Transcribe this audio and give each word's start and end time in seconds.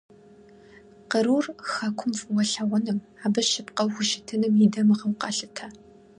Кърур 1.11 1.45
хэкур 1.71 2.13
фӀыуэ 2.19 2.43
лъагъуным, 2.51 2.99
абы 3.25 3.41
щыпкъэу 3.49 3.89
хущытыным 3.93 4.53
и 4.65 4.67
дамыгъэу 4.73 5.19
къалъытэ. 5.21 5.65